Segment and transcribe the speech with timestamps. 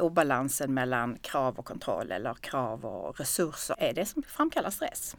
[0.00, 5.16] obalansen mellan krav och kontroll eller krav och resurser är det som framkallar stress.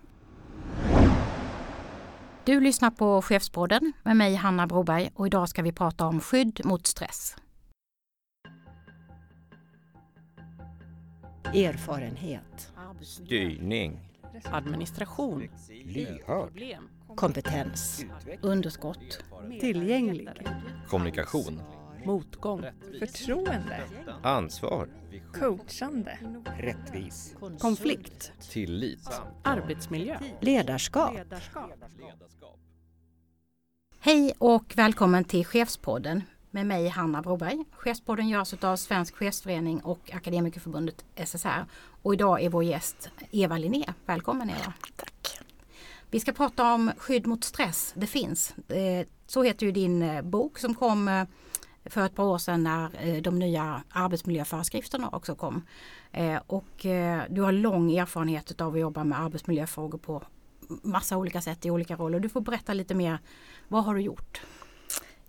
[2.43, 6.61] Du lyssnar på Chefspodden med mig Hanna Broberg och idag ska vi prata om skydd
[6.65, 7.35] mot stress.
[11.53, 12.73] Erfarenhet.
[13.01, 13.99] Styrning.
[14.43, 15.47] Administration.
[15.85, 16.77] Lyhörd.
[17.15, 18.05] Kompetens.
[18.41, 19.23] Underskott.
[19.59, 20.29] Tillgänglig.
[20.87, 21.61] Kommunikation.
[22.07, 22.65] Motgång.
[22.99, 23.83] Förtroende.
[24.23, 24.89] Ansvar.
[25.33, 26.19] Coachande.
[26.57, 27.35] Rättvis.
[27.59, 28.31] Konflikt.
[28.51, 29.09] Tillit.
[29.43, 30.19] Arbetsmiljö.
[30.41, 31.13] Ledarskap.
[33.99, 37.65] Hej och välkommen till Chefspodden med mig Hanna Broberg.
[37.71, 41.65] Chefspodden görs av Svensk Chefsförening och Akademikerförbundet SSR.
[42.01, 43.85] Och idag är vår gäst Eva Linné.
[44.05, 44.73] Välkommen Eva.
[44.95, 45.39] Tack.
[46.11, 47.93] Vi ska prata om skydd mot stress.
[47.95, 48.55] Det finns.
[48.57, 51.23] Eh, så heter ju din eh, bok som kom eh,
[51.89, 55.65] för ett par år sedan när eh, de nya arbetsmiljöföreskrifterna också kom.
[56.11, 60.23] Eh, och eh, du har lång erfarenhet av att jobba med arbetsmiljöfrågor på
[60.67, 62.19] massa olika sätt i olika roller.
[62.19, 63.19] Du får berätta lite mer.
[63.67, 64.41] Vad har du gjort?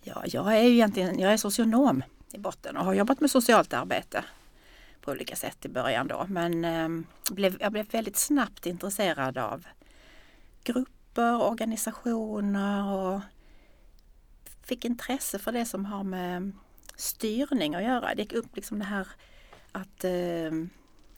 [0.02, 3.72] Ja, jag är ju egentligen jag är socionom i botten och har jobbat med socialt
[3.72, 4.24] arbete
[5.00, 6.26] på olika sätt i början då.
[6.28, 6.88] Men eh,
[7.30, 9.66] blev, jag blev väldigt snabbt intresserad av
[10.64, 13.20] grupper, organisationer och
[14.68, 16.52] fick intresse för det som har med
[16.96, 18.14] styrning att göra.
[18.14, 19.08] Det gick upp liksom det här
[19.72, 20.52] att eh,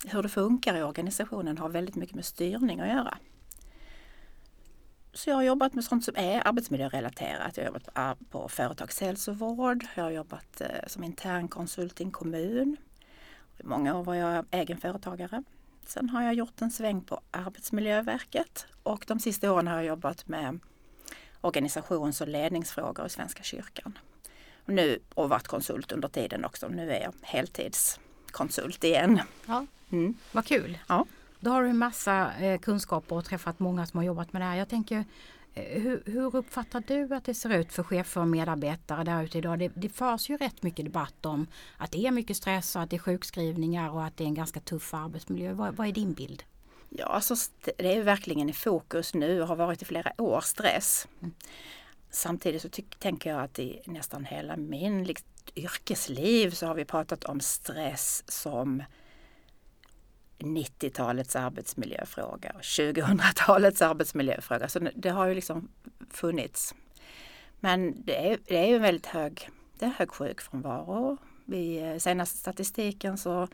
[0.05, 3.19] hur det funkar i organisationen har väldigt mycket med styrning att göra.
[5.13, 7.57] Så jag har jobbat med sånt som är arbetsmiljörelaterat.
[7.57, 12.77] Jag har jobbat på, företagshälsovård, jag har jobbat eh, som internkonsult i en kommun.
[13.59, 15.43] I många år var jag egen företagare.
[15.87, 20.29] Sen har jag gjort en sväng på Arbetsmiljöverket och de sista åren har jag jobbat
[20.29, 20.59] med
[21.41, 23.99] organisations och ledningsfrågor i Svenska kyrkan.
[24.65, 26.69] Och nu, och varit konsult under tiden också.
[26.69, 29.21] Nu är jag heltidskonsult igen.
[29.47, 30.15] Ja, mm.
[30.33, 30.79] Vad kul!
[30.89, 31.07] Ja.
[31.41, 34.47] Då har du en massa eh, kunskaper och träffat många som har jobbat med det
[34.47, 34.57] här.
[34.57, 35.05] Jag tänker,
[35.55, 39.39] eh, hur, hur, uppfattar du att det ser ut för chefer och medarbetare där ute
[39.39, 39.59] idag?
[39.59, 41.47] Det, det förs ju rätt mycket debatt om
[41.77, 44.35] att det är mycket stress och att det är sjukskrivningar och att det är en
[44.35, 45.53] ganska tuff arbetsmiljö.
[45.53, 46.43] Vad, vad är din bild?
[46.93, 51.09] Ja, alltså, det är verkligen i fokus nu och har varit i flera år, stress.
[51.21, 51.35] Mm.
[52.11, 52.69] Samtidigt så
[52.99, 58.25] tänker jag att i nästan hela min liksom, yrkesliv så har vi pratat om stress
[58.27, 58.83] som
[60.39, 64.69] 90-talets arbetsmiljöfråga och 2000-talets arbetsmiljöfråga.
[64.69, 65.69] Så det har ju liksom
[66.11, 66.75] funnits.
[67.61, 71.17] Men det är, det är ju väldigt hög, det är hög sjukfrånvaro.
[71.47, 73.49] I eh, senaste statistiken så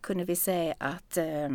[0.00, 1.48] kunde vi se att eh,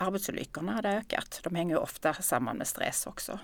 [0.00, 1.40] arbetsolyckorna hade ökat.
[1.44, 3.38] De hänger ofta samman med stress också.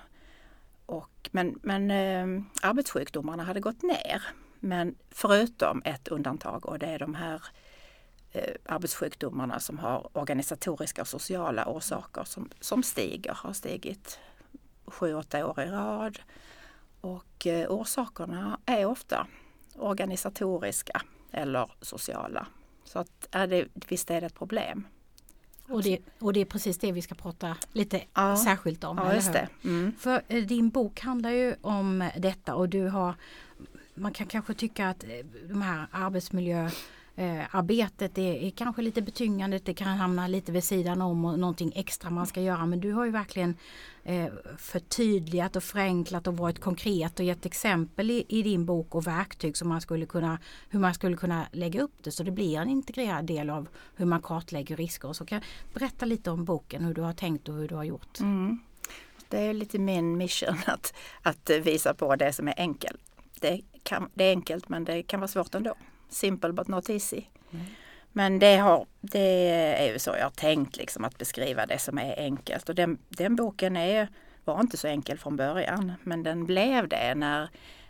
[0.87, 4.23] Och, men men eh, arbetssjukdomarna hade gått ner.
[4.61, 7.43] Men förutom ett undantag och det är de här
[8.33, 14.19] eh, arbetssjukdomarna som har organisatoriska och sociala orsaker som, som stiger, har stigit
[14.87, 16.19] sju, åtta år i rad.
[17.01, 19.27] Och eh, orsakerna är ofta
[19.75, 22.47] organisatoriska eller sociala.
[22.85, 24.87] Så att är det, visst är det ett problem.
[25.69, 28.37] Och det, och det är precis det vi ska prata lite ja.
[28.37, 28.99] särskilt om.
[28.99, 29.49] Ja, just det.
[29.65, 29.93] Mm.
[29.99, 33.15] För eh, din bok handlar ju om detta och du har
[33.95, 35.11] man kan kanske tycka att eh,
[35.49, 36.71] de här arbetsmiljö
[37.17, 41.39] eh, arbetet är, är, kanske lite betyngande, det kan hamna lite vid sidan om och
[41.39, 42.67] någonting extra man ska göra.
[42.67, 43.57] Men du har ju verkligen
[44.05, 44.27] eh,
[44.59, 49.57] förtydligat och förenklat och varit konkret och gett exempel i, i, din bok och verktyg
[49.57, 50.39] som man skulle kunna,
[50.71, 54.07] hur man skulle kunna lägga upp det så det blir en integrerad del av hur
[54.07, 55.13] man kartlägger risker.
[55.13, 55.41] Så kan
[55.75, 58.21] berätta lite om boken, hur du har tänkt och hur du har gjort.
[58.21, 58.59] Mm.
[59.29, 63.01] Det är lite min mission att, att visa på det som är enkelt.
[63.41, 65.75] Det, kan, det är enkelt men det kan vara svårt ändå
[66.09, 67.25] simple but not easy.
[67.53, 67.67] Mm.
[68.13, 71.99] Men det, har, det är ju så jag har tänkt liksom att beskriva det som
[71.99, 74.09] är enkelt och den, den boken är,
[74.45, 77.49] var inte så enkel från början men den blev det när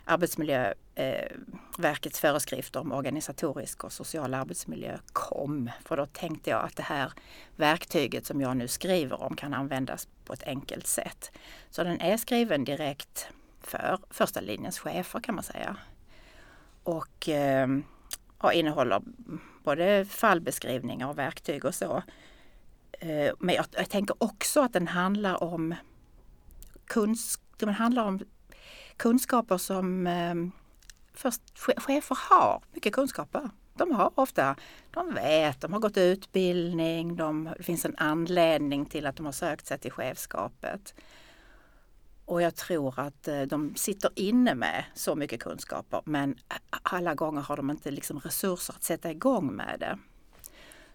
[0.09, 5.69] Arbetsmiljöverkets föreskrifter om organisatorisk och social arbetsmiljö kom.
[5.85, 7.11] För då tänkte jag att det här
[7.55, 11.31] verktyget som jag nu skriver om kan användas på ett enkelt sätt.
[11.69, 13.27] Så den är skriven direkt
[13.61, 15.75] för första linjens chefer kan man säga.
[16.83, 17.67] Och eh,
[18.41, 19.01] ja, innehåller
[19.63, 22.03] både fallbeskrivningar och verktyg och så.
[22.91, 25.75] Eh, men jag, jag tänker också att den handlar om,
[26.85, 28.19] kunsk, den handlar om
[28.97, 30.51] kunskaper som ehm,
[31.13, 33.49] först, chefer har mycket kunskaper.
[33.73, 34.55] De har ofta,
[34.91, 39.33] de vet, de har gått utbildning, de, det finns en anledning till att de har
[39.33, 40.95] sökt sig till chefskapet.
[42.27, 46.35] Och jag tror att eh, de sitter inne med så mycket kunskaper men
[46.69, 49.99] alla gånger har de inte liksom resurser att sätta igång med det.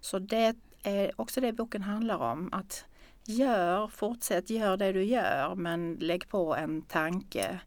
[0.00, 2.48] Så det är också det boken handlar om.
[2.52, 2.84] Att
[3.24, 7.60] gör, fortsätt, gör det du gör men lägg på en tanke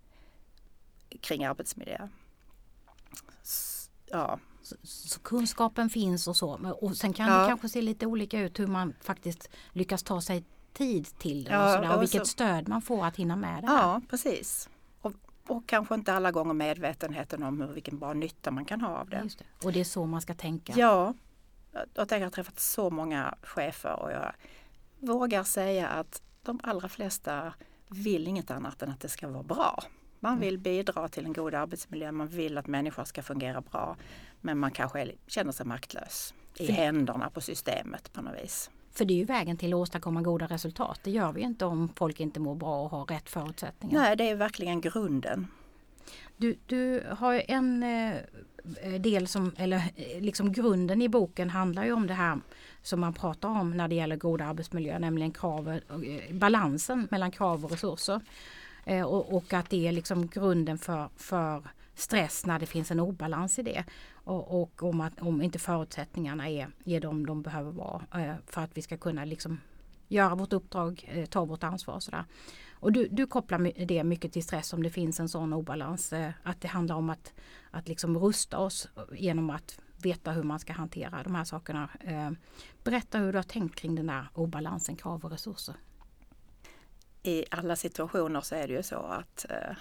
[1.22, 2.08] kring arbetsmiljö.
[4.06, 6.76] Ja, Så, så kunskapen finns och så.
[6.82, 7.42] Och sen kan Ja.
[7.42, 10.44] det kanske se lite olika ut hur man faktiskt lyckas ta sig
[10.76, 11.52] tid till det.
[11.52, 13.78] Ja, och, sådär, och och vilket så- stöd man får att hinna med det här.
[13.78, 14.70] ja precis.
[15.02, 15.14] Och,
[15.48, 19.10] och kanske inte alla gånger medvetenheten om hur, vilken bra nytta man kan ha av
[19.10, 19.22] det.
[19.24, 19.46] Just det.
[19.66, 20.74] Och det är så man ska tänka.
[20.76, 21.14] Ja,
[21.72, 24.34] jag, jag har träffat så många chefer och jag
[25.00, 27.54] vågar säga att de allra flesta
[27.88, 29.84] vill inget annat än att det ska vara bra.
[30.20, 33.96] Man vill bidra till en god arbetsmiljö, man vill att människor ska fungera bra.
[34.42, 38.70] Men man kanske känner sig maktlös i händerna på systemet på något vis.
[38.96, 41.00] För det är ju vägen till att åstadkomma goda resultat.
[41.04, 44.00] Det gör vi inte om folk inte mår bra och har rätt förutsättningar.
[44.00, 45.48] Nej, det är verkligen grunden.
[46.38, 51.86] Du, du har ju en eh, del som, eller eh, liksom grunden i boken handlar
[51.86, 52.40] ju om det här
[52.82, 57.66] som man pratar om när det gäller god arbetsmiljö, nämligen kravet, eh, balansen mellan krav
[57.66, 58.22] och resurser.
[59.06, 61.64] Och, och att det är liksom grunden för, för
[61.96, 63.84] stress när det finns en obalans i det.
[64.14, 68.62] Och, och om, att, om inte förutsättningarna är, är de de behöver vara eh, för
[68.62, 69.62] att vi ska kunna liksom
[70.08, 72.26] göra vårt uppdrag, eh, ta vårt ansvar och sådär.
[72.74, 76.14] Och du, du kopplar det mycket till stress om det finns en sån obalans.
[76.14, 77.34] Eh, att det handlar om att,
[77.72, 81.90] att liksom rusta oss genom att veta hur man ska hantera de här sakerna.
[82.84, 85.76] Berätta hur du har tänkt kring den där obalansen, krav och resurser.
[87.26, 89.76] I alla situationer så är det ju så att, eh,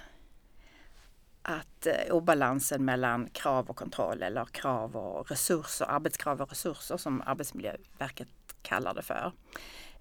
[1.45, 7.23] att eh, obalansen mellan krav och kontroll eller krav och resurser, arbetskrav och resurser som
[7.27, 8.29] Arbetsmiljöverket
[8.63, 9.33] kallar det för,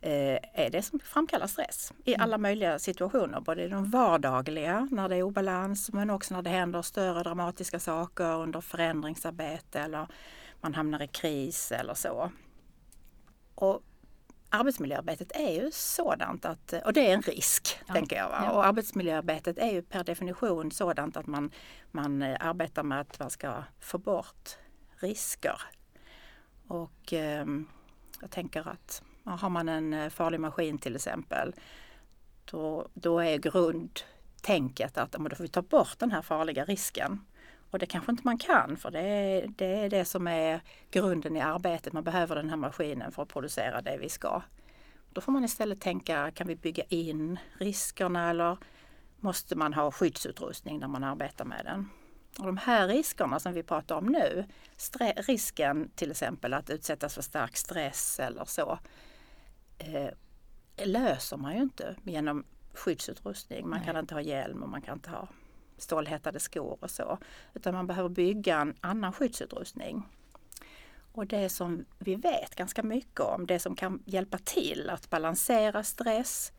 [0.01, 3.39] eh, är det som framkallar stress i alla möjliga situationer.
[3.39, 7.79] Både i de vardagliga när det är obalans men också när det händer större dramatiska
[7.79, 10.07] saker under förändringsarbete eller
[10.61, 12.31] man hamnar i kris eller så.
[13.55, 13.83] Och
[14.53, 18.29] arbetsmiljöarbetet är ju sådant att, och det är en risk, Ja, tänker jag.
[18.31, 18.51] Ja.
[18.51, 21.51] Och arbetsmiljöarbetet är ju per definition sådant att man,
[21.91, 24.49] man eh, arbetar med att man ska få bort
[24.99, 25.61] risker.
[26.67, 27.67] Och ehm,
[28.21, 31.53] jag tänker att har man en eh, farlig maskin till exempel,
[32.45, 37.25] då, då är grundtänket att då får vi ta bort den här farliga risken.
[37.73, 40.61] Och det kanske inte man kan för det är, det är det som är
[40.91, 41.93] grunden i arbetet.
[41.93, 44.41] Man behöver den här maskinen för att producera det vi ska.
[45.09, 48.57] Då får man istället tänka, kan vi bygga in riskerna eller
[49.19, 51.89] måste man ha skyddsutrustning när man arbetar med den?
[52.39, 54.45] Och de här riskerna som vi pratar om nu,
[55.15, 58.79] risken till exempel att utsättas för stark stress eller så,
[59.77, 60.09] eh,
[60.85, 63.69] löser man ju inte genom skyddsutrustning.
[63.69, 63.87] Man Nej.
[63.87, 65.27] kan inte ha hjälm och man kan inte ha
[65.83, 67.17] stålhättade skor och så.
[67.53, 70.09] Utan man behöver bygga en annan skyddsutrustning.
[71.11, 75.83] Och det som vi vet ganska mycket om, det som kan hjälpa till att balansera
[75.83, 76.51] stress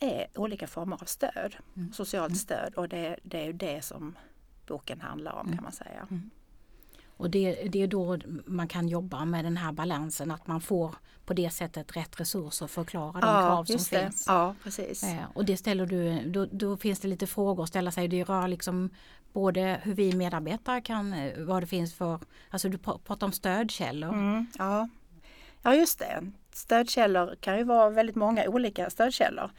[0.00, 1.92] är olika former av stöd, Mm.
[1.92, 4.18] socialt stöd och det, det är det som
[4.66, 6.08] boken handlar om kan man säga.
[7.20, 10.94] Och det, det är då man kan jobba med den här balansen, att man får
[11.24, 14.02] på det sättet rätt resurser för att klara de krav som det.
[14.04, 14.24] finns.
[14.28, 15.02] Ja, precis.
[15.02, 18.08] Eh, Och det ställer du, då, då finns det lite frågor att ställa sig.
[18.08, 18.90] Det rör liksom
[19.32, 22.20] både hur vi medarbetare kan, eh, vad det finns för,
[22.50, 24.12] alltså du pr- pratar om stödkällor.
[24.12, 24.88] Mm, ja.
[25.62, 26.30] ja, just det.
[26.52, 29.50] Stödkällor kan ju vara väldigt många olika stödkällor.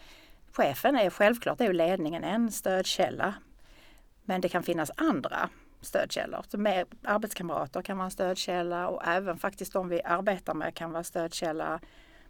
[0.54, 3.34] Chefen är självklart, är ju ledningen en stödkälla.
[4.24, 5.50] Men det kan finnas andra
[5.82, 6.46] stödkällor.
[6.48, 10.92] Så med arbetskamrater kan vara en stödkälla och även faktiskt de vi arbetar med kan
[10.92, 11.80] vara stödkälla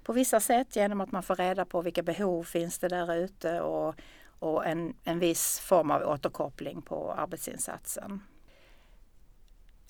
[0.03, 3.61] på vissa sätt genom att man får reda på vilka behov finns det där ute
[3.61, 3.95] och,
[4.39, 8.23] och en, en viss form av återkoppling på arbetsinsatsen.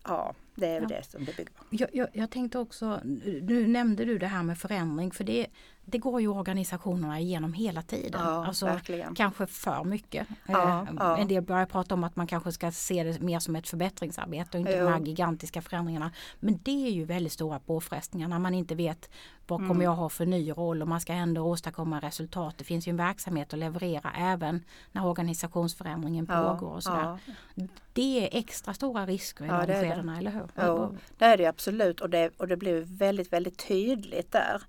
[0.04, 0.88] Ja, det är Ja.
[0.88, 1.64] det som det bygger på.
[1.70, 3.00] Jag, jag, jag tänkte också,
[3.42, 5.48] nu nämnde du det här med förändring för det,
[5.86, 8.22] det går ju organisationerna igenom hela tiden.
[8.24, 9.16] Ja, alltså, verkligen.
[9.16, 10.28] kanske för mycket.
[10.48, 11.18] Ja, Eh, ja.
[11.18, 14.50] En del börjar prata om att man kanske ska se det mer som ett förbättringsarbete
[14.58, 14.86] och inte Jo.
[14.86, 16.12] de här gigantiska förändringarna.
[16.40, 19.10] Men det är ju väldigt stora påfrestningar när man inte vet
[19.48, 19.70] vad Mm.
[19.70, 22.56] kommer jag ha för ny roll och man ska ändå åstadkomma resultat.
[22.58, 26.70] Det finns ju en verksamhet att leverera även när organisationsförändringen pågår.
[26.74, 27.18] Och sådär.
[27.56, 27.64] ja.
[27.94, 30.41] Det är extra stora risker i Ja, de skedena, eller hur?
[30.62, 34.62] Jo, det är det absolut och det, och det blir väldigt, väldigt tydligt där.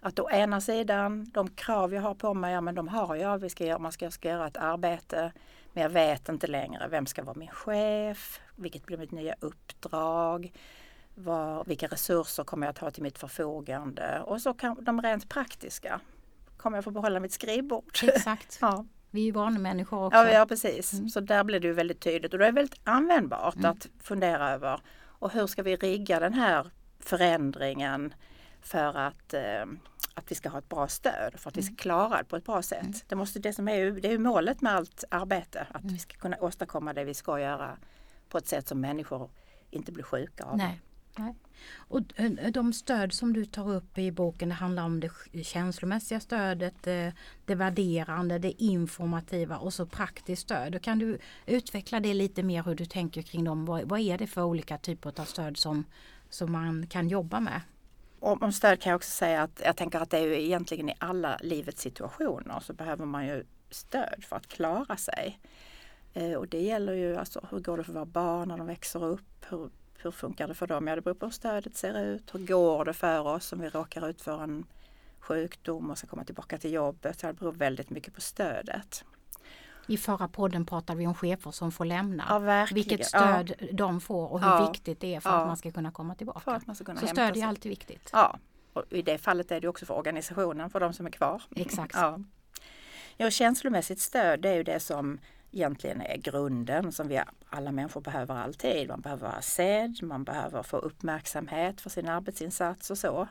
[0.00, 3.38] Att å ena sidan, de krav jag har på mig, ja men de har jag.
[3.38, 5.32] Vi ska göra, man ska, ska göra ett arbete.
[5.72, 10.52] Men jag vet inte längre vem ska vara min chef, vilket blir mitt nya uppdrag,
[11.14, 15.28] var, vilka resurser kommer jag att ha till mitt förfogande och så kan de rent
[15.28, 16.00] praktiska.
[16.56, 17.98] Kommer jag få behålla mitt skrivbord?
[18.02, 18.58] Exakt.
[18.60, 18.84] ja.
[19.10, 20.18] Vi är ju vanemänniskor också.
[20.18, 20.92] Ja, ja precis.
[20.92, 21.08] Mm.
[21.08, 23.70] Så där blir det ju väldigt tydligt och det är väldigt användbart Mm.
[23.70, 24.80] att fundera över
[25.18, 28.14] och hur ska vi rigga den här förändringen
[28.60, 29.64] för att, eh,
[30.14, 31.74] att vi ska ha ett bra stöd, för att vi Mm.
[31.74, 33.04] ska klara det på ett bra sätt.
[33.08, 35.92] Det, måste, det, som är det är målet med allt arbete, att Mm.
[35.94, 37.76] vi ska kunna åstadkomma det vi ska göra
[38.28, 39.30] på ett sätt som människor
[39.70, 40.56] inte blir sjuka av.
[40.56, 40.80] Nej.
[41.18, 41.34] Nej.
[41.76, 46.20] Och eh, de stöd som du tar upp i boken det handlar om det känslomässiga
[46.20, 47.12] stödet, det,
[47.44, 50.74] det värderande, det informativa och så praktiskt stöd.
[50.74, 53.64] Och kan du utveckla det lite mer hur du tänker kring dem?
[53.64, 55.84] Vad, vad är det för olika typer av stöd som,
[56.28, 57.60] som man kan jobba med?
[58.20, 60.94] Om, stöd kan jag också säga att jag tänker att det är ju egentligen i
[60.98, 65.38] alla livets situationer så behöver man ju stöd för att klara sig.
[66.14, 69.04] Eh, och det gäller ju alltså hur går det för våra barn när de växer
[69.04, 69.44] upp?
[69.48, 69.70] Hur,
[70.02, 70.86] hur funkar det för dem?
[70.86, 72.34] Ja, det beror på hur stödet ser ut.
[72.34, 74.66] Hur går det för oss om vi råkar ut för en
[75.20, 77.20] sjukdom och ska komma tillbaka till jobbet?
[77.20, 79.04] Så det beror väldigt mycket på stödet.
[79.86, 82.24] I förra podden pratade vi om chefer som får lämna.
[82.28, 82.66] Ja.
[82.74, 84.70] Vilket stöd de får och hur Ja.
[84.70, 85.36] viktigt det är för Ja.
[85.36, 86.50] att man ska kunna komma För tillbaka.
[86.50, 88.10] att man ska kunna Så stöd är alltid viktigt.
[88.12, 88.38] Ja,
[88.72, 91.42] och i det fallet är det också för organisationen, för de som är kvar.
[91.56, 91.94] Exakt.
[91.96, 92.20] Ja.
[93.16, 95.18] Ja, känslomässigt stöd det är ju det som
[95.54, 98.88] egentligen är grunden som vi alla människor behöver alltid.
[98.88, 103.28] Man behöver vara sedd, man behöver få uppmärksamhet för sin arbetsinsats och så.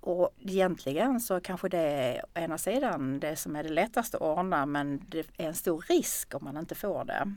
[0.00, 4.22] Och egentligen så kanske det är å ena sidan det som är det lättaste att
[4.22, 7.34] ordna men det är en stor risk om man inte får det.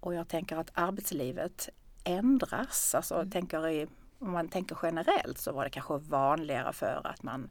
[0.00, 1.68] Och jag tänker att arbetslivet
[2.04, 2.94] ändras.
[2.94, 3.86] Alltså, jag tänker i,
[4.18, 7.50] om man tänker generellt så var det kanske vanligare för att man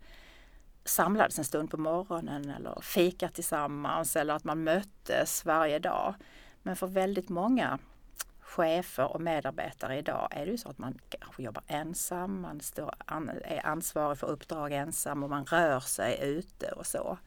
[0.86, 6.16] samlades en stund på morgonen eller fika tillsammans eller att man möttes varje dag.
[6.64, 7.80] Men för väldigt många
[8.40, 12.94] chefer och medarbetare idag är det ju så att man kanske jobbar ensam, man står,
[13.06, 17.18] an, är ansvarig för uppdrag ensam och man rör sig ute och så.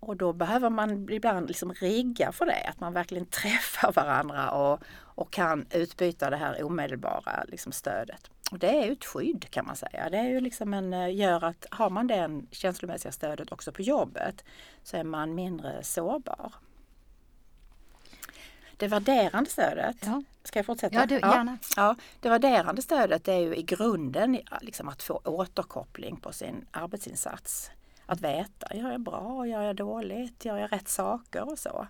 [0.00, 4.82] Och då behöver man ibland liksom rigga för det, att man verkligen träffar varandra och,
[5.00, 8.30] och kan utbyta det här omedelbara liksom stödet.
[8.50, 10.10] Och det är ju ett skydd kan man säga.
[10.10, 13.82] Det är ju liksom en, eh, gör att har man det känslomässiga stödet också på
[13.82, 14.44] jobbet
[14.82, 16.52] så är man mindre sårbar.
[18.76, 20.22] Det värderande stödet, Ja.
[20.44, 20.94] ska jag fortsätta?
[20.94, 21.58] Ja, du, gärna.
[21.76, 27.70] Ja, det värderande stödet är ju i grunden liksom att få återkoppling på sin arbetsinsats.
[28.06, 31.86] Att veta, gör jag bra, gör jag dåligt, gör jag rätt saker och så.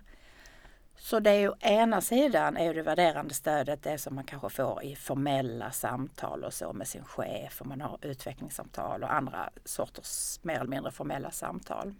[1.03, 4.83] Så det är ju ena sidan är det värderande stödet det som man kanske får
[4.83, 10.39] i formella samtal och så med sin chef och man har utvecklingssamtal och andra sorters
[10.41, 11.93] mer eller mindre formella samtal.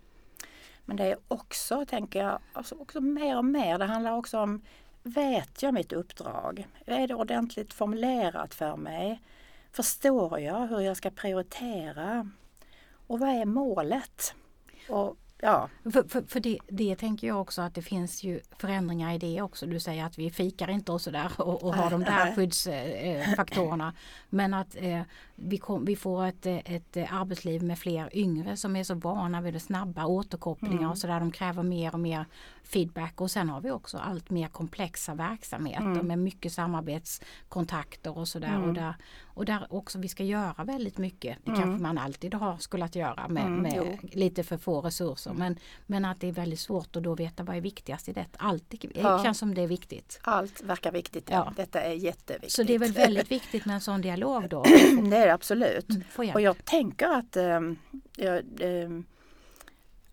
[0.86, 4.62] Men det är också, tänker jag, alltså också mer och mer, det handlar också om
[5.04, 6.68] Vet jag mitt uppdrag?
[6.86, 9.22] Är det ordentligt formulerat för mig?
[9.72, 12.30] Förstår jag hur jag ska prioritera?
[13.08, 14.36] Och vad är målet?
[14.90, 19.14] Och ja, För, för, för det, det tänker jag också att det finns ju förändringar
[19.14, 19.66] i det också.
[19.66, 23.94] Du säger att vi fikar inte och sådär och, och har de där skyddsfaktorerna.
[24.30, 25.02] Men att eh,
[25.44, 29.54] vi, kom, vi får ett, ett arbetsliv med fler yngre som är så vana vid
[29.54, 30.90] det snabba återkopplingar Mm.
[30.92, 31.20] och sådär.
[31.20, 32.26] De kräver mer och mer
[32.64, 36.08] feedback och sen har vi också allt mer komplexa verksamheter Mm.
[36.08, 38.48] med mycket samarbetskontakter och sådär.
[38.56, 38.64] Mm.
[38.70, 38.94] Och, där,
[39.26, 41.38] och där också vi ska göra väldigt mycket.
[41.44, 41.62] Det Mm.
[41.64, 45.34] kanske man alltid har skulle att göra med, Mm, med lite för få resurser.
[45.34, 45.58] Men,
[45.88, 48.26] men att det är väldigt svårt att då veta vad är viktigast i det.
[48.38, 49.24] Allt det Ja.
[49.24, 50.20] känns som det är viktigt.
[50.24, 51.30] allt verkar viktigt.
[51.30, 51.36] Ja.
[51.48, 51.54] Ja.
[51.56, 52.52] Detta är jätteviktigt.
[52.52, 54.64] Så det är väl väldigt viktigt med en sån dialog då.
[55.12, 55.86] det det absolut.
[56.18, 56.36] Hjälp.
[56.36, 57.78] Och jag tänker att, ehm,
[58.16, 59.06] jag, ehm,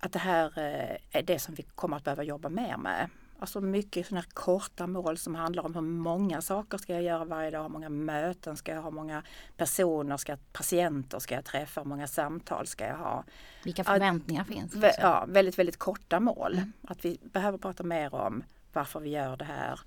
[0.00, 3.10] att det här eh, är det som vi kommer att behöva jobba mer med.
[3.40, 7.24] Alltså mycket sådana här korta mål som handlar om hur många saker ska jag göra
[7.24, 9.22] varje dag, hur många möten ska jag ha, hur många
[9.56, 13.24] personer, ska, patienter ska jag träffa, hur många samtal ska jag ha.
[13.64, 14.74] Vilka förväntningar finns?
[14.74, 15.04] Vä- liksom.
[15.04, 16.52] Ja, väldigt, väldigt korta mål.
[16.52, 16.72] Mm.
[16.82, 19.80] Att vi behöver prata mer om varför vi gör det här,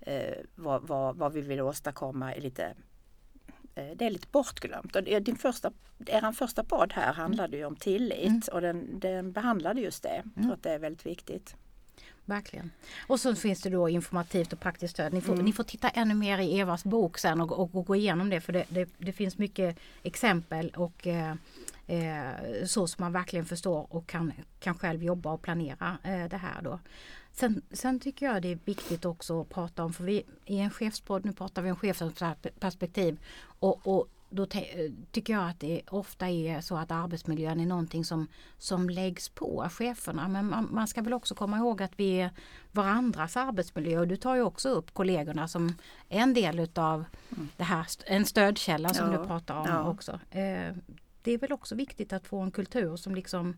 [0.00, 2.74] eh, vad, vad, vad vi vill åstadkomma är lite
[3.96, 4.96] det är lite bortglömt.
[4.96, 5.72] Och din första,
[6.06, 8.40] er första podd här handlade ju om tillit Mm.
[8.52, 10.22] och den, den behandlade just det.
[10.34, 11.54] Jag tror att det är väldigt viktigt.
[12.24, 12.70] Verkligen.
[13.06, 15.12] Och så finns det då informativt och praktiskt stöd.
[15.12, 15.44] Ni får, Mm.
[15.44, 18.40] ni får titta ännu mer i Evas bok sen och, och, och gå igenom det
[18.40, 21.34] för det, det, det finns mycket exempel och eh,
[21.86, 26.36] eh, så som man verkligen förstår och kan, kan själv jobba och planera eh, det
[26.36, 26.78] här då.
[27.32, 30.70] Sen, sen tycker jag det är viktigt också att prata om, för vi i en
[30.70, 36.28] chefspodd, nu pratar vi om chefsperspektiv och, och då te- tycker jag att det ofta
[36.28, 40.28] är så att arbetsmiljön är någonting som, som läggs på cheferna.
[40.28, 42.30] Men man, man ska väl också komma ihåg att vi är
[42.72, 45.74] varandras arbetsmiljö och du tar ju också upp kollegorna som
[46.08, 47.04] en del utav
[47.56, 49.90] det här, en stödkälla som Ja, du pratar om ja.
[49.90, 50.12] också.
[50.12, 50.74] Eh,
[51.22, 53.56] det är väl också viktigt att få en kultur som liksom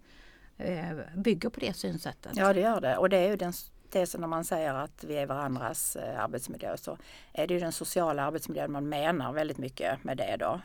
[0.63, 2.33] Eh, bygger på det synsättet.
[2.35, 3.53] Ja det gör det och det är ju den,
[3.91, 6.99] det som när man säger att vi är varandras eh, arbetsmiljö så
[7.33, 10.61] är det ju den sociala arbetsmiljön man menar väldigt mycket med det då.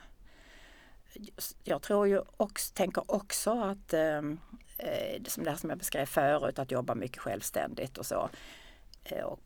[1.64, 4.40] Jag tror ju också, tänker också att ehm,
[4.78, 8.30] eh, som det här som jag beskrev förut, att jobba mycket självständigt och så.
[9.24, 9.40] Och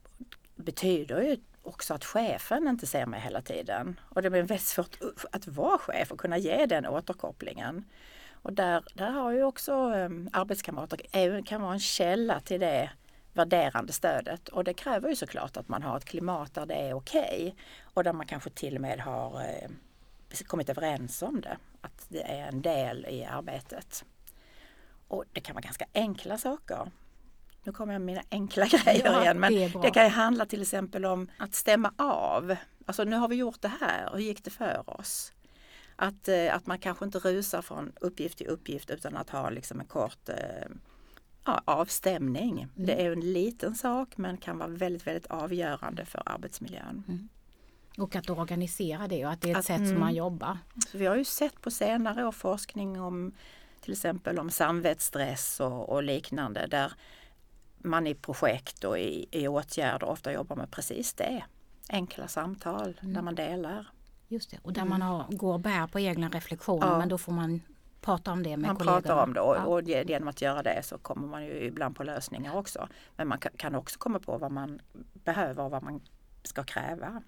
[0.55, 3.99] betyder ju också att chefen inte ser mig hela tiden.
[4.09, 4.97] Och det blir väldigt svårt
[5.31, 7.85] att vara chef och kunna ge den återkopplingen.
[8.41, 12.89] Och där, där har ju också um, arbetskamrater, kan vara en källa till det
[13.33, 16.93] värderande stödet och det kräver ju såklart att man har ett klimat där det är
[16.93, 17.53] okej okay,
[17.93, 19.69] och där man kanske till och med har eh,
[20.47, 24.05] kommit överens om det, att det är en del i arbetet.
[25.07, 26.91] Och det kan vara ganska enkla saker.
[27.63, 30.61] Nu kommer jag med mina enkla grejer ja, igen men det, det, kan handla till
[30.61, 32.55] exempel om att stämma av.
[32.85, 35.33] Alltså nu har vi gjort det här, hur gick det för oss?
[36.01, 39.79] Att, eh, att man kanske inte rusar från uppgift till uppgift utan att ha liksom
[39.79, 40.35] en kort eh,
[41.45, 42.61] ja, avstämning.
[42.61, 42.69] Mm.
[42.75, 47.03] Det är en liten sak men kan vara väldigt, väldigt avgörande för arbetsmiljön.
[47.07, 47.29] Mm.
[47.97, 50.15] Och att organisera det och att det är ett att, sätt som man mm.
[50.15, 50.57] jobbar.
[50.87, 53.31] Så vi har ju sett på senare år forskning om
[53.81, 56.93] till exempel om samvetsstress och, och liknande där
[57.77, 61.43] man i projekt och i, i åtgärder ofta jobbar med precis det.
[61.89, 63.13] Enkla samtal mm.
[63.13, 63.87] där man delar.
[64.31, 64.89] Just det, och där mm.
[64.89, 66.97] man har, går och bär på egna reflektioner ja.
[66.97, 67.61] men då får man
[68.01, 68.95] prata om det med man kollegorna.
[68.95, 69.65] Man pratar om det och, ja.
[69.65, 72.87] och genom att göra det så kommer man ju ibland på lösningar också.
[73.15, 74.79] Men man kan också komma på vad man
[75.13, 76.01] behöver och vad man
[76.43, 77.21] ska kräva.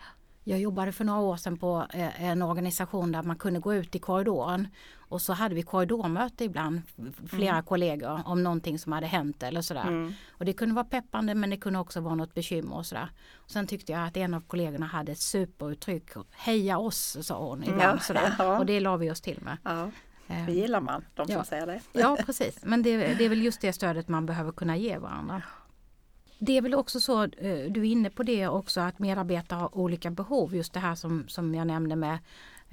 [0.43, 3.95] Jag jobbade för några år sedan på eh, en organisation där man kunde gå ut
[3.95, 4.67] i korridoren
[5.13, 6.82] och så hade vi korridormöte ibland,
[7.27, 7.63] flera mm.
[7.63, 9.88] kollegor, om någonting som hade hänt eller sådär.
[9.88, 10.13] Mm.
[10.29, 13.10] Och det kunde vara peppande men det kunde också vara något bekymmer och sådär.
[13.36, 17.63] Och sen tyckte jag att en av kollegorna hade ett superuttryck, heja oss sa hon
[17.63, 18.36] ibland ja, sådär.
[18.39, 18.60] Ja.
[18.60, 19.58] Och det la vi oss till med.
[19.63, 19.91] Ja.
[20.46, 21.43] Det gillar man, de som ja.
[21.43, 21.82] säger det.
[21.91, 25.41] Ja precis, men det, det är väl just det stödet man behöver kunna ge varandra.
[26.39, 29.77] Det är väl också så, eh, du är inne på det också, att medarbetare har
[29.77, 30.55] olika behov.
[30.55, 32.20] Just det här som, som jag nämnde med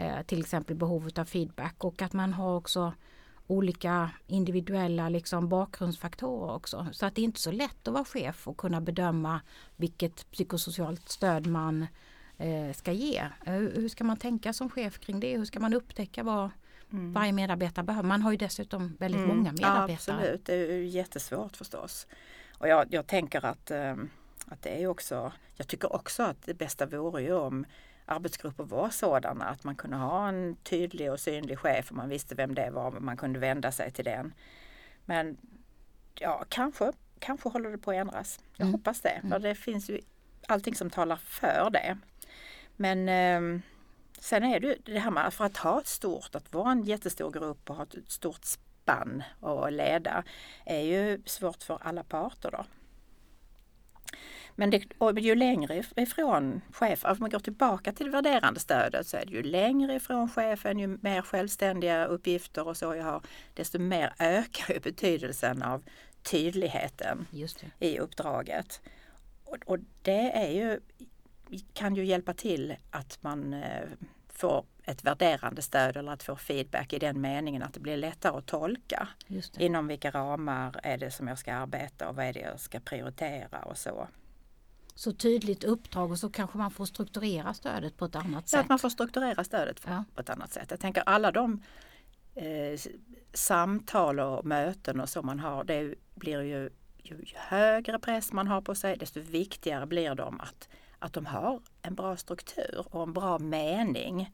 [0.00, 2.92] eh, till exempel behovet av feedback och att man har också
[3.46, 6.86] olika individuella liksom, bakgrundsfaktorer också.
[6.92, 9.40] Så att det är inte så lätt att vara chef och kunna bedöma
[9.76, 11.86] vilket psykosocialt stöd man
[12.38, 13.26] eh, ska ge.
[13.44, 15.36] Hur ska man tänka som chef kring det?
[15.36, 16.50] Hur ska man upptäcka vad
[16.92, 17.12] mm.
[17.12, 18.08] varje medarbetare behöver?
[18.08, 19.36] Man har ju dessutom väldigt mm.
[19.36, 20.16] många medarbetare.
[20.16, 22.06] Ja, absolut, det är jättesvårt förstås.
[22.58, 23.96] Och jag, jag tänker att, eh,
[24.46, 27.64] att det är också, jag tycker också att det bästa vore ju om
[28.10, 32.34] arbetsgrupper var sådana att man kunde ha en tydlig och synlig chef och man visste
[32.34, 34.34] vem det var och man kunde vända sig till den.
[35.04, 35.36] Men
[36.14, 38.40] ja, kanske, kanske håller det på att ändras.
[38.56, 38.72] Jag mm.
[38.72, 39.18] hoppas det.
[39.20, 39.42] För mm.
[39.42, 40.00] det finns ju
[40.46, 41.98] allting som talar för det.
[42.76, 43.60] Men eh,
[44.18, 47.30] sen är det det här med för att ha ett stort, att vara en jättestor
[47.30, 50.24] grupp och ha ett stort spann och leda
[50.64, 52.64] är ju svårt för alla parter då.
[54.54, 54.82] Men det,
[55.20, 59.32] ju längre ifrån chef, om man går tillbaka till det värderande stödet så är det
[59.32, 63.22] ju längre ifrån chefen, ju mer självständiga uppgifter och så jag har,
[63.54, 65.82] desto mer ökar ju betydelsen av
[66.22, 67.26] tydligheten
[67.78, 68.80] i uppdraget.
[69.44, 70.80] Och, och, det är ju,
[71.72, 73.88] kan ju hjälpa till att man eh,
[74.28, 78.38] får ett värderande stöd eller att få feedback i den meningen att det blir lättare
[78.38, 79.08] att tolka.
[79.58, 82.80] Inom vilka ramar är det som jag ska arbeta och vad är det jag ska
[82.80, 84.08] prioritera och så.
[84.94, 88.56] Så tydligt uppdrag och så kanske man får strukturera stödet på ett annat sätt.
[88.56, 90.04] Ja, att man får strukturera stödet ja.
[90.14, 90.66] på ett annat sätt.
[90.70, 91.62] Jag tänker alla de
[92.34, 92.80] eh,
[93.32, 98.60] samtal och möten och så man har, det blir ju, ju högre press man har
[98.60, 103.12] på sig desto viktigare blir de att, att de har en bra struktur och en
[103.12, 104.30] bra mening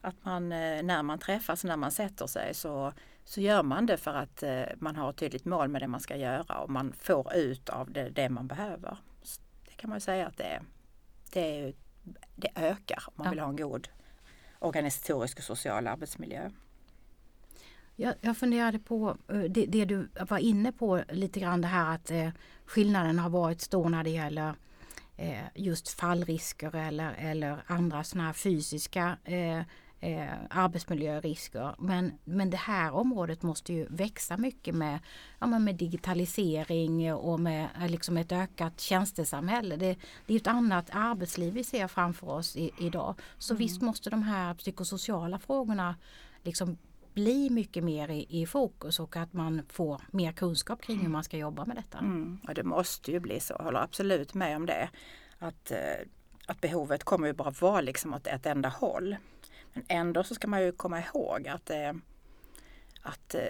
[0.00, 2.92] att man eh, när man träffas, när man sätter sig så,
[3.24, 6.00] så gör man det för att eh, man har ett tydligt mål med det man
[6.00, 8.98] ska göra och man får ut av det, det man behöver.
[9.78, 10.60] Kan man säga att det,
[11.32, 11.72] det,
[12.36, 13.30] det ökar om man ja.
[13.30, 13.88] vill ha en god
[14.58, 16.50] organisatorisk och social arbetsmiljö.
[17.96, 21.94] Jag, jag funderade på eh, det, det, du var inne på lite grann det här
[21.94, 22.28] att eh,
[22.64, 24.54] skillnaden har varit stor när det gäller
[25.16, 29.62] eh, just fallrisker eller, eller andra sådana här fysiska eh,
[30.00, 31.74] eh, arbetsmiljörisker.
[31.78, 34.98] Men, men det här området måste ju växa mycket med,
[35.38, 39.76] ja, med digitalisering och med eh, liksom ett ökat tjänstesamhälle.
[39.76, 43.14] Det, det är ett annat arbetsliv vi ser framför oss i, idag.
[43.38, 43.58] Så mm.
[43.58, 45.96] visst måste de här psykosociala frågorna
[46.42, 46.78] liksom
[47.14, 51.24] bli mycket mer i, i, fokus och att man får mer kunskap kring hur man
[51.24, 51.98] ska jobba med detta.
[51.98, 52.40] Mm.
[52.48, 54.88] Och det måste ju bli så, jag håller absolut med om det.
[55.38, 56.06] Att, eh,
[56.46, 59.16] att behovet kommer ju bara vara liksom åt ett enda håll.
[59.88, 61.92] Ändå så ska man ju komma ihåg att, eh,
[63.02, 63.42] att eh,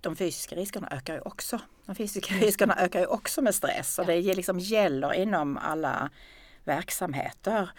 [0.00, 1.60] de fysiska riskerna ökar ju också.
[1.86, 6.10] De fysiska riskerna ökar ju också med stress och det liksom gäller inom alla
[6.64, 7.70] verksamheter.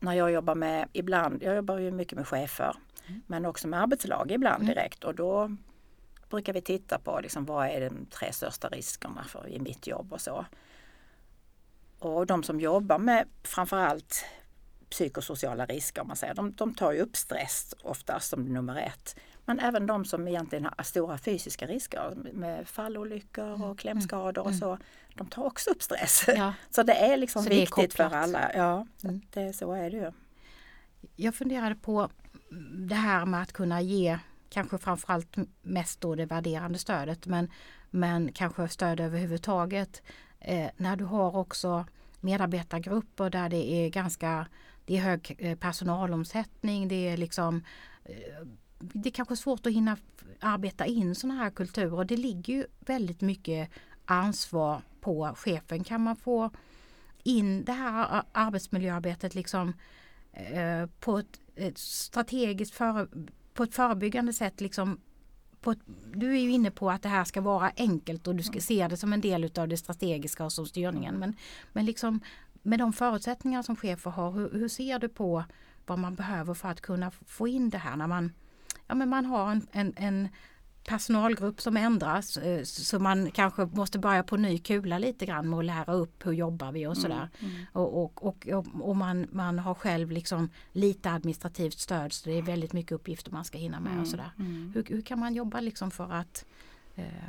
[0.00, 2.76] När jag jobbar med, ibland, jag jobbar ju mycket med chefer,
[3.26, 5.56] men också med arbetslag ibland direkt och då
[6.30, 10.12] brukar vi titta på liksom, vad är de tre största riskerna för, i mitt jobb
[10.12, 10.46] och så.
[11.98, 14.24] Och de som jobbar med framförallt
[14.90, 19.16] psykosociala risker, om man säger, de, de tar ju upp stress oftast som nummer ett.
[19.44, 24.78] Men även de som egentligen har stora fysiska risker med fallolyckor och klämskador och så,
[25.14, 26.24] de tar också upp stress.
[26.28, 26.54] Ja.
[26.70, 28.22] Så det är liksom det är viktigt för kopplat.
[28.22, 28.50] alla.
[28.54, 29.20] Ja, Mm.
[29.30, 30.12] det, så är det ju.
[31.16, 32.10] Jag funderade på
[32.88, 34.18] det här med att kunna ge
[34.50, 37.50] kanske framförallt mest då det värderande stödet men,
[37.90, 40.02] men kanske stöd överhuvudtaget.
[40.40, 41.86] Eh, när du har också
[42.20, 44.46] medarbetargrupper där det är ganska
[44.88, 47.64] det är hög eh, personalomsättning, det är liksom
[48.04, 48.46] eh,
[48.78, 49.96] det är kanske svårt att hinna
[50.40, 52.04] arbeta in sådana här kulturer.
[52.04, 53.70] Det ligger ju väldigt mycket
[54.04, 55.84] ansvar på chefen.
[55.84, 56.50] Kan man få
[57.22, 59.72] in det här arbetsmiljöarbetet liksom
[60.32, 63.06] eh, på ett, ett strategiskt före,
[63.54, 65.00] på ett förebyggande sätt liksom
[65.70, 65.78] ett,
[66.14, 68.88] du är ju inne på att det här ska vara enkelt och du ska se
[68.88, 71.14] det som en del utav det strategiska och som styrningen.
[71.14, 71.36] Men,
[71.72, 72.20] men liksom
[72.68, 75.44] med de förutsättningar som chefer har, hur, hur ser du på
[75.86, 78.32] vad man behöver för att kunna få in det här när man,
[78.86, 80.28] ja, men man har en, en, en
[80.88, 85.58] personalgrupp som ändras eh, så man kanske måste börja på ny kula lite grann med
[85.58, 87.28] att lära upp hur jobbar vi och sådär.
[87.72, 92.42] Och, och, och, och man, man har själv liksom lite administrativt stöd så det är
[92.42, 94.30] väldigt mycket uppgifter man ska hinna med och sådär.
[94.74, 96.44] Hur, hur kan man jobba liksom för att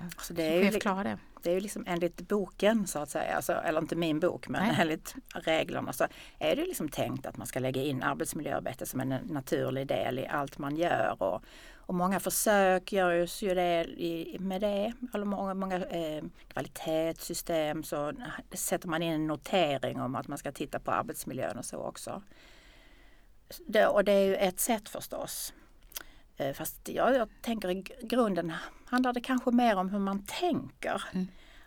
[0.04, 1.18] Alltså som det, är ju, klara det?
[1.42, 4.68] det är ju liksom enligt boken så att säga, alltså, eller inte min bok men
[4.68, 4.76] Nej.
[4.80, 6.08] enligt reglerna så
[6.40, 10.28] är det liksom tänkt att man ska lägga in arbetsmiljöarbete som en naturlig del i
[10.28, 11.16] allt man gör.
[11.20, 11.44] Och,
[11.90, 14.94] och många försök görs ju det i, med det.
[15.14, 18.14] Eller många, många eh, kvalitetssystem så
[18.54, 22.22] sätter man in en notering om att man ska titta på arbetsmiljön och så också.
[23.68, 25.54] Det, och det är ju ett sätt förstås.
[26.39, 28.54] Eh, Fast jag, jag tänker i gr- grunden
[28.86, 31.04] handlar det kanske mer om hur man tänker.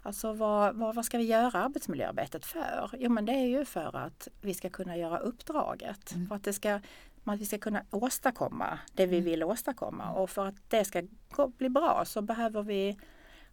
[0.02, 2.90] Alltså vad, vad, vad ska vi göra arbetsmiljöarbetet för?
[2.98, 6.14] Jo men det är ju för att vi ska kunna göra uppdraget.
[6.28, 6.80] För att, det ska,
[7.24, 10.10] att vi ska kunna åstadkomma det vi vill åstadkomma.
[10.12, 12.98] Och för att det ska gå, bli bra så behöver vi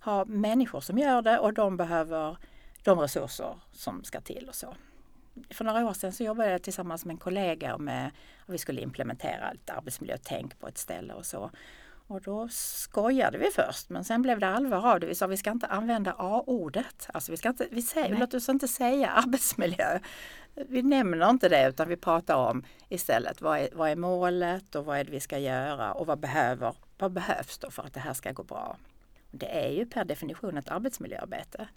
[0.04, 2.38] ha människor som gör det och de behöver
[2.84, 4.76] de resurser som ska till och så.
[5.50, 8.08] För några år sedan så jobbade jag tillsammans med en kollega med
[8.46, 11.52] att vi skulle implementera ett arbetsmiljötänk på ett ställe och så.
[12.10, 15.08] Och då skojade vi först men sen blev det allvar av det.
[15.08, 17.10] Vi sa vi ska inte använda A-ordet.
[17.14, 20.00] Alltså vi ska inte, vi säger, låt oss inte säga arbetsmiljö.
[20.56, 24.86] Vi nämner inte det utan vi pratar om istället vad är, vad är målet och
[24.86, 28.00] vad är det vi ska göra och vad, behöver, vad behövs då för att det
[28.00, 28.78] här ska gå bra.
[29.32, 31.68] Det är ju per definition ett arbetsmiljöarbete.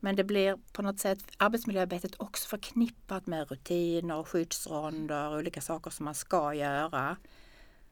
[0.00, 5.90] Men det blir på något sätt arbetsmiljöarbetet också förknippat med rutiner, skyddsronder och olika saker
[5.90, 7.16] som man ska göra.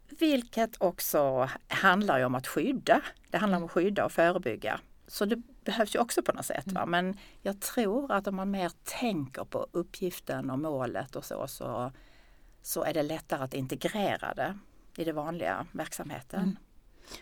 [0.09, 3.01] Vilket också handlar om att skydda.
[3.31, 4.81] Det handlar om att skydda och förebygga.
[5.07, 6.73] Så det behövs ju också på något sätt.
[6.73, 6.87] Va?
[6.87, 11.93] Men jag tror att om man mer tänker på uppgiften och målet och så, så,
[12.63, 14.59] så är det lättare att integrera det
[14.97, 16.59] i den vanliga verksamheten.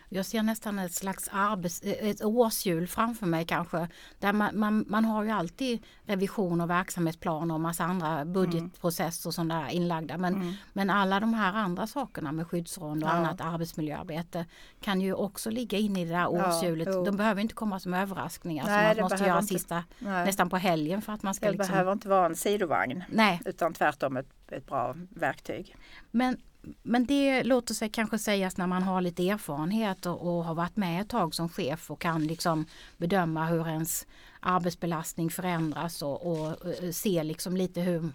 [0.08, 3.88] Jag ser nästan ett slags arbets, ett årshjul framför mig kanske.
[4.18, 9.34] Där man, man, man har ju alltid revision och verksamhetsplaner och massa andra budgetprocesser och
[9.34, 10.18] sådana inlagda.
[10.18, 13.12] Men, men alla de här andra sakerna med skyddsrond och Ja.
[13.12, 14.46] annat arbetsmiljöarbete
[14.80, 16.88] kan ju också ligga inne i det där årshjulet.
[16.92, 17.04] jo.
[17.04, 19.54] De behöver inte komma som överraskningar Nej, som man måste göra inte.
[19.54, 20.24] sista, Nej.
[20.26, 21.72] nästan på helgen för att man ska Det liksom...
[21.72, 25.76] behöver inte vara en sidovagn Nej, utan tvärtom ett, ett bra verktyg.
[26.10, 26.36] Men,
[26.82, 30.76] men det låter sig kanske sägas när man har lite erfarenhet och, och har varit
[30.76, 34.06] med ett tag som chef och kan liksom bedöma hur ens
[34.40, 38.08] arbetsbelastning förändras och, och, eh, se liksom lite hur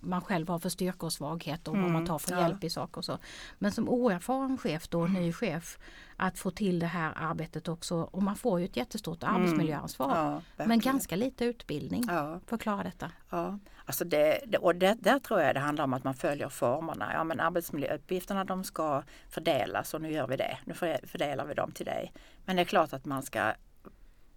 [0.00, 2.48] man själv har för styrkor och svagheter och vad man tar för Mm, ja.
[2.48, 3.18] hjälp i saker och så.
[3.58, 5.78] Men som oerfaren chef då, ny chef,
[6.16, 10.40] att få till det här arbetet också och man får ju ett jättestort arbetsmiljöansvar.
[10.56, 12.40] Ja, men ganska lite utbildning Ja.
[12.46, 13.10] för att klara detta.
[13.30, 13.58] Ja,
[13.90, 17.10] alltså det, det, och det, där tror jag det handlar om att man följer formerna.
[17.12, 20.58] Ja, men arbetsmiljöuppgifterna de ska fördelas och nu gör vi det.
[20.64, 22.12] Nu fördelar vi dem till dig.
[22.44, 23.52] Men det är klart att man ska,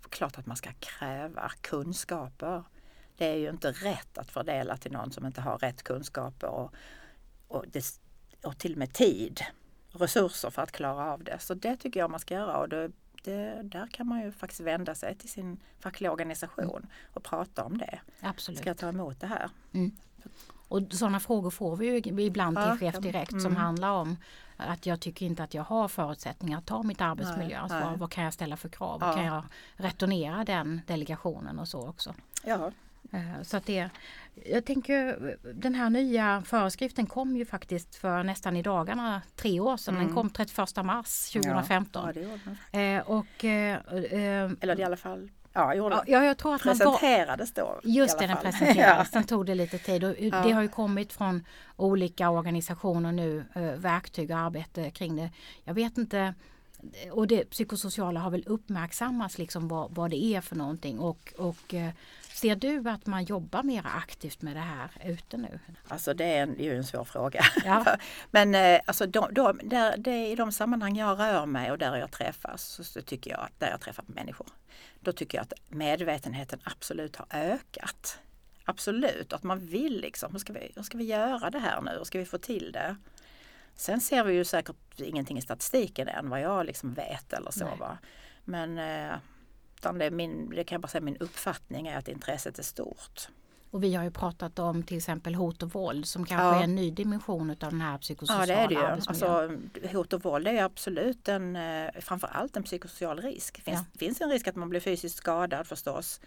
[0.09, 2.63] klart att man ska kräva kunskaper.
[3.17, 6.73] Det är ju inte rätt att fördela till någon som inte har rätt kunskaper och,
[7.47, 7.85] och, det,
[8.43, 9.41] och till och med tid
[9.93, 11.39] och resurser för att klara av det.
[11.39, 12.91] Så det tycker jag man ska göra och det,
[13.23, 17.77] det, där kan man ju faktiskt vända sig till sin fackliga organisation och prata om
[17.77, 17.99] det.
[18.21, 18.59] Absolut.
[18.59, 19.49] Ska jag ta emot det här?
[19.73, 19.91] Mm.
[20.67, 23.55] Och sådana frågor får vi ju ibland till Ja, Chef Direkt som mm.
[23.55, 24.17] handlar om
[24.57, 27.79] att jag tycker inte att jag har förutsättningar att ta mitt arbetsmiljöansvar.
[27.89, 27.97] nej.
[27.97, 28.97] Vad kan jag ställa för krav?
[29.01, 29.13] Ja.
[29.13, 29.43] Kan jag
[29.75, 32.15] returnera den delegationen och så också?
[32.43, 32.71] Ja,
[33.43, 33.89] Så att det,
[34.45, 35.17] jag tänker
[35.53, 39.95] den här nya föreskriften kom ju faktiskt för nästan i dagarna tre år sedan.
[39.95, 42.09] Den kom 31 mars 2015.
[42.09, 42.29] Mm.
[42.29, 42.37] Ja,
[42.71, 42.97] den.
[42.97, 45.73] Eh, och, eh, eh, Eller i alla fall, ja,
[46.07, 47.79] ja, jag tror att man var, presenterades då.
[47.83, 49.09] Just det, den presenterades.
[49.11, 50.03] Sen tog det lite tid.
[50.03, 50.41] Och Ja.
[50.43, 55.29] Det har ju kommit från olika organisationer nu, eh, verktyg och arbete kring det.
[55.63, 56.33] Jag vet inte,
[57.11, 60.99] och det psykosociala har väl uppmärksammats liksom vad, vad det är för någonting.
[60.99, 61.91] Och, och eh,
[62.33, 65.59] ser du att man jobbar mer aktivt med det här ute nu?
[65.87, 67.45] Alltså det är, en, det är ju en svår fråga.
[67.65, 67.85] Ja.
[68.31, 71.95] Men eh, alltså de, de, där, det, i de sammanhang jag rör mig och där
[71.95, 74.47] jag träffas, så, så tycker jag att där jag träffar människor,
[74.99, 78.19] då tycker jag att medvetenheten absolut har ökat.
[78.65, 81.91] Absolut, att man vill liksom, hur ska, vi, hur ska vi göra det här nu?
[81.97, 82.95] Hur ska vi få till det?
[83.75, 87.65] Sen ser vi ju säkert ingenting i statistiken än vad jag liksom vet eller så.
[87.65, 87.77] Nej.
[87.79, 87.97] Va?
[88.45, 89.15] Men eh,
[89.77, 93.27] utan det, min, det kan jag bara säga, min uppfattning är att intresset är stort.
[93.71, 96.59] Och vi har ju pratat om till exempel hot och våld som kanske Ja.
[96.59, 99.01] är en ny dimension av den här psykosociala Ja det är det ju.
[99.07, 99.57] Alltså,
[99.97, 103.55] hot och våld är absolut en, eh, framförallt en psykosocial risk.
[103.55, 103.99] Det finns, Ja.
[103.99, 106.21] finns en risk att man blir fysiskt skadad förstås.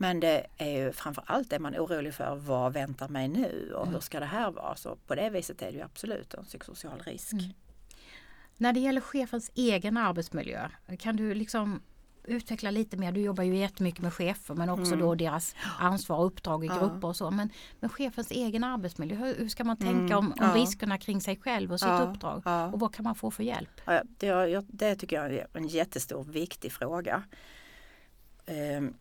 [0.00, 3.94] Men det är ju framförallt är man orolig för vad väntar mig nu och Mm.
[3.94, 4.76] hur ska det här vara?
[4.76, 7.32] Så på det viset är det ju absolut en psykosocial risk.
[7.32, 7.44] Mm.
[8.56, 11.82] När det gäller chefens egen arbetsmiljö, kan du liksom
[12.24, 13.12] utveckla lite mer?
[13.12, 14.98] Du jobbar ju jättemycket med chefer men också Mm.
[14.98, 16.78] då deras ansvar och uppdrag i Ja.
[16.78, 17.30] grupper och så.
[17.30, 20.54] Men, men chefens egen arbetsmiljö, hur, hur ska man tänka Mm, om, om ja.
[20.54, 22.42] riskerna kring sig själv och sitt Ja, uppdrag?
[22.74, 23.80] Och vad kan man få för hjälp?
[24.18, 27.22] Det, det tycker jag är en jättestor viktig fråga.
[28.46, 28.94] Ehm,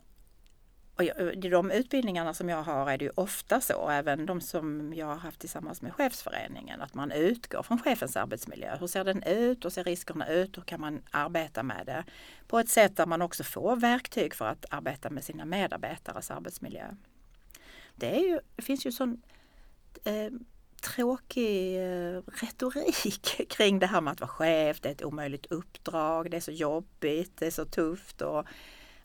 [0.98, 4.42] och jag, I de utbildningarna som jag har är det ju ofta så, även de
[4.42, 8.78] som jag har haft tillsammans med chefsföreningen, att man utgår från chefens arbetsmiljö.
[8.80, 9.66] Hur ser den ut?
[9.66, 10.58] Hur ser riskerna ut?
[10.58, 12.04] Hur kan man arbeta med det?
[12.48, 16.86] På ett sätt där man också får verktyg för att arbeta med sina medarbetares arbetsmiljö.
[17.96, 19.22] Det, är ju, det finns ju sån
[20.04, 20.30] eh,
[20.82, 24.82] tråkig eh, retorik kring det här med att vara chef.
[24.82, 28.22] Det är ett omöjligt uppdrag, det är så jobbigt, det är så tufft.
[28.22, 28.48] Och,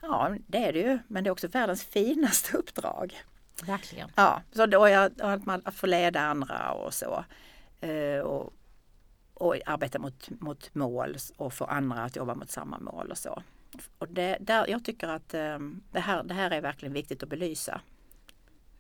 [0.03, 3.23] ja, det är det ju, men det är också världens finaste uppdrag.
[3.67, 4.11] Verkligen.
[4.15, 5.11] Ja, så då är
[5.67, 7.25] att, få leda andra och så.
[7.81, 8.53] Eh, och,
[9.35, 13.43] och arbeta mot, mot mål och få andra att jobba mot samma mål och så.
[13.99, 15.59] Och det, där, jag tycker att eh,
[15.91, 17.81] det, här, det här är verkligen viktigt att belysa.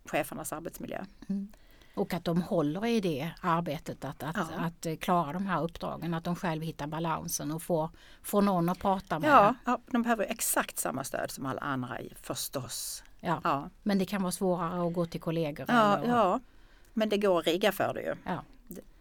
[0.04, 1.04] Chefernas arbetsmiljö.
[1.94, 4.58] Och att de håller i det arbetet att, att, Ja.
[4.58, 7.90] att eh, klara de här uppdragen, att de själv hittar balansen och får,
[8.22, 9.30] får någon att prata med.
[9.30, 13.04] Ja, ja, de behöver exakt samma stöd som alla andra förstås.
[13.20, 13.40] Ja.
[13.44, 15.66] Ja, Men det kan vara svårare att gå till kollegor.
[15.68, 16.40] ja, eller- ja.
[16.92, 18.14] men det går att rigga för det ju.
[18.24, 18.44] Ja.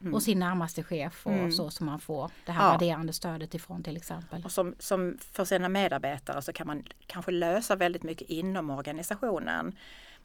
[0.02, 0.14] Mm.
[0.14, 1.52] Och sin närmaste chef och Mm.
[1.52, 2.72] så som man får det här Ja.
[2.72, 4.46] värderande stödet ifrån till exempel.
[4.46, 9.76] Och som, som för sina medarbetare så kan man kanske lösa väldigt mycket inom organisationen.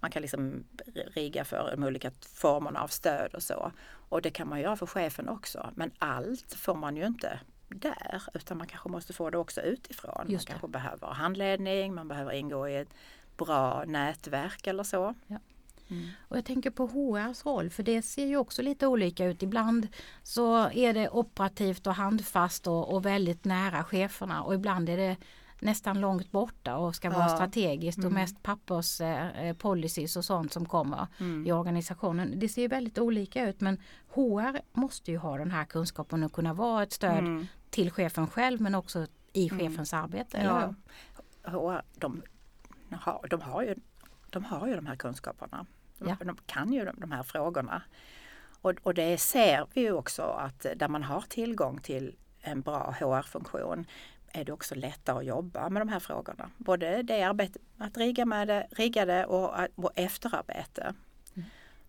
[0.01, 0.65] Man kan liksom
[1.15, 3.73] rigga för de olika formerna av stöd och så.
[4.09, 5.71] Och det kan man göra för chefen också.
[5.75, 10.27] Men allt får man ju inte där utan man kanske måste få det också utifrån.
[10.29, 10.53] Just det.
[10.53, 12.95] man kanske behöver handledning, man behöver ingå i ett
[13.37, 15.15] bra nätverk eller så.
[16.29, 19.43] Och jag tänker på HRs roll för det ser ju också lite olika ut.
[19.43, 19.89] Ibland
[20.23, 25.17] så är det operativt och handfast och, och väldigt nära cheferna och ibland är det
[25.61, 27.29] nästan långt borta och ska vara Ja.
[27.29, 28.15] strategiskt och Mm.
[28.15, 29.57] mest pappers eh, eh,
[30.17, 31.47] och sånt som kommer Mm.
[31.47, 32.39] i organisationen.
[32.39, 33.81] Det ser ju väldigt olika ut men
[34.15, 37.47] HR måste ju ha den här kunskapen och kunna vara ett stöd Mm.
[37.71, 40.41] till chefen själv men också i chefens arbete.
[40.45, 40.75] Ja,
[41.51, 42.23] HR, de,
[42.91, 43.75] har, de, har ju,
[44.31, 45.67] de har ju de här kunskaperna.
[45.99, 46.17] De, Ja.
[46.25, 47.83] de kan ju de, de här frågorna.
[48.63, 52.95] Och, och det ser vi ju också att där man har tillgång till en bra
[53.01, 53.85] HR-funktion
[54.41, 56.51] är det också lättare att jobba med de här frågorna.
[56.57, 60.95] Både det arbete, att rigga, med det, rigga det och, och efterarbete.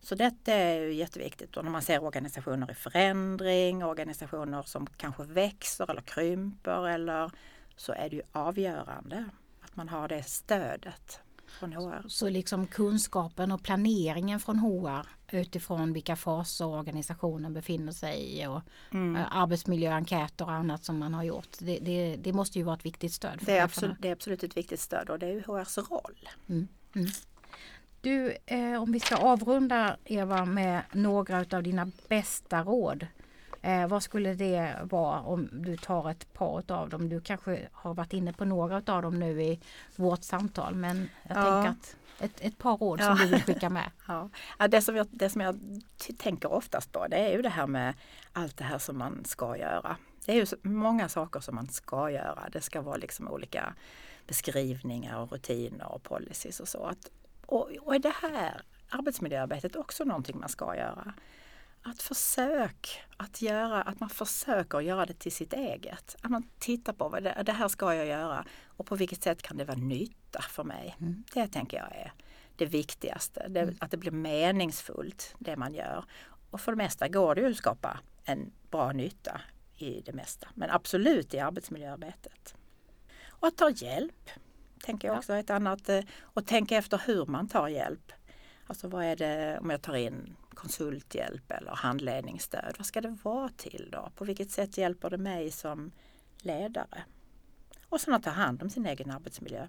[0.01, 5.23] Så detta är ju jätteviktigt och när man ser organisationer i förändring, organisationer som kanske
[5.23, 7.31] växer eller krymper eller
[7.75, 9.29] så är det ju avgörande
[9.61, 12.05] att man har det stödet från HR.
[12.07, 18.61] Så liksom kunskapen och planeringen från HR utifrån vilka faser organisationen befinner sig i och
[18.91, 19.15] Mm.
[19.15, 21.57] eh, arbetsmiljöenkäter och annat som man har gjort.
[21.59, 23.39] Det, det, det måste ju vara ett viktigt stöd.
[23.39, 26.29] För Det är, absolut, det är absolut ett viktigt stöd och det är HRs roll.
[28.01, 33.07] Du, eh, om vi ska avrunda Eva med några av dina bästa råd.
[33.61, 37.09] Eh, vad skulle det vara om du tar ett par av dem?
[37.09, 39.59] Du kanske har varit inne på några av dem nu i
[39.95, 41.43] vårt samtal men jag Ja.
[41.63, 43.23] tänker att ett, ett par råd som Ja.
[43.23, 43.91] du vill skicka med.
[44.07, 44.29] Ja.
[44.59, 45.59] Ja, det, som jag, det som jag
[46.17, 47.93] tänker oftast på det är ju det här med
[48.33, 49.97] allt det här som man ska göra.
[50.25, 52.49] Det är ju många saker som man ska göra.
[52.51, 53.73] Det ska vara liksom olika
[54.27, 56.83] beskrivningar och rutiner och policies och så.
[56.85, 57.09] Att,
[57.45, 61.13] och, och är det här arbetsmiljöarbetet också någonting man ska göra?
[61.89, 66.15] Att försök att göra, att man försöker göra det till sitt eget.
[66.21, 69.41] Att man tittar på vad det, det här ska jag göra och på vilket sätt
[69.41, 70.95] kan det vara nytta för mig.
[71.33, 72.13] Det tänker jag är
[72.55, 73.47] det viktigaste.
[73.49, 76.05] Det, Att det blir meningsfullt det man gör.
[76.51, 79.41] Och för det mesta går det ju att skapa en bra nytta
[79.77, 80.47] i det mesta.
[80.53, 82.55] Men absolut i arbetsmiljöarbetet.
[83.27, 84.29] Och att ta hjälp,
[84.83, 85.89] tänker jag också är ett annat.
[85.89, 88.11] eh, Och tänka efter hur man tar hjälp.
[88.67, 92.75] Alltså vad är det om jag tar in konsulthjälp eller handledningsstöd.
[92.77, 94.11] Vad ska det vara till då?
[94.15, 95.91] På vilket sätt hjälper det mig som
[96.37, 97.03] ledare?
[97.89, 99.67] Och sen att ta hand om sin egen arbetsmiljö.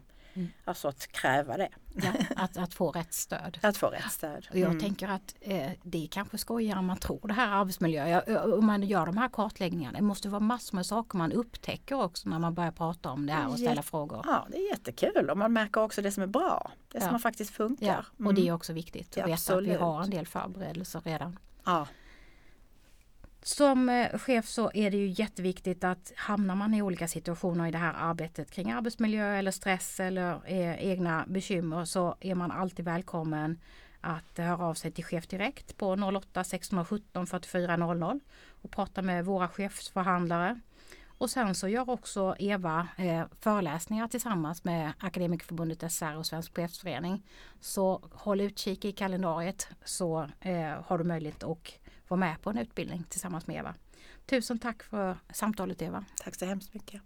[0.65, 1.69] Alltså att kräva det.
[1.95, 3.59] Ja, att, att få rätt stöd.
[3.63, 4.47] Att få rätt stöd.
[4.51, 4.81] Och jag Mm.
[4.81, 8.21] tänker att eh, det är kanske skojigare än man tror det här arbetsmiljö.
[8.59, 9.99] Om man gör de här kartläggningarna.
[9.99, 13.33] Det måste vara massor med saker man upptäcker också när man börjar prata om det
[13.33, 13.83] här och ställa Ja.
[13.83, 14.23] frågor.
[14.27, 16.71] Ja, det är jättekul och man märker också det som är bra.
[16.93, 17.19] Det som Ja.
[17.19, 17.87] faktiskt funkar.
[17.87, 18.35] Ja, och Mm.
[18.35, 21.39] det är också viktigt att Ja, veta att vi har en del förberedelser redan.
[21.65, 21.87] Ja,
[23.49, 27.71] som eh, chef så är det ju jätteviktigt att hamnar man i olika situationer i
[27.71, 32.85] det här arbetet kring arbetsmiljö eller stress eller eh, egna bekymmer så är man alltid
[32.85, 33.61] välkommen
[34.01, 38.21] att höra av sig till Chef Direkt på 08 617 44 00
[38.63, 40.61] och prata med våra chefsförhandlare.
[41.07, 47.23] Och sen så gör också Eva eh, föreläsningar tillsammans med Akademikerförbundet SR och Svensk Chefsförening.
[47.61, 51.79] Så håll utkik i kalendariet så eh, har du möjlighet att
[52.11, 53.75] vara med på en utbildning tillsammans med Eva.
[54.27, 56.05] Tusen tack för samtalet Eva.
[56.25, 57.03] tack så hemskt mycket.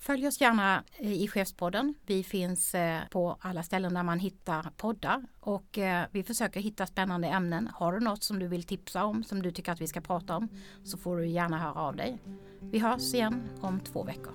[0.00, 1.94] Följ oss gärna eh, i Chefspodden.
[2.06, 6.86] Vi finns eh, på alla ställen där man hittar poddar och eh, vi försöker hitta
[6.86, 7.70] spännande ämnen.
[7.74, 10.36] Har du något som du vill tipsa om som du tycker att vi ska prata
[10.36, 10.48] om
[10.84, 12.18] så får du gärna höra av dig.
[12.60, 14.34] Vi hörs igen om två veckor.